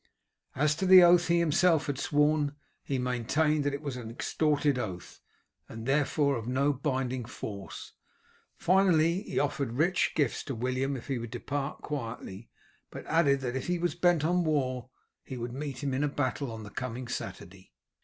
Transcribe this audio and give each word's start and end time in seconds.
As 0.55 0.73
to 0.77 0.87
the 0.87 1.03
oath 1.03 1.27
he 1.27 1.37
himself 1.37 1.85
had 1.85 1.99
sworn, 1.99 2.55
he 2.83 2.97
maintained 2.97 3.63
that 3.65 3.73
it 3.75 3.83
was 3.83 3.95
an 3.97 4.09
extorted 4.09 4.79
oath, 4.79 5.21
and 5.69 5.85
therefore 5.85 6.37
of 6.37 6.47
no 6.47 6.73
binding 6.73 7.23
force. 7.23 7.93
Finally, 8.57 9.21
he 9.21 9.37
offered 9.37 9.73
rich 9.73 10.13
gifts 10.15 10.43
to 10.45 10.55
William 10.55 10.97
if 10.97 11.07
he 11.07 11.19
would 11.19 11.29
depart 11.29 11.83
quietly, 11.83 12.49
but 12.89 13.05
added 13.05 13.41
that 13.41 13.55
if 13.55 13.67
he 13.67 13.77
was 13.77 13.93
bent 13.93 14.25
on 14.25 14.43
war 14.43 14.89
he 15.23 15.37
would 15.37 15.53
meet 15.53 15.83
him 15.83 15.93
in 15.93 16.07
battle 16.09 16.51
on 16.51 16.63
the 16.63 16.71
coming 16.71 17.07
Saturday. 17.07 17.71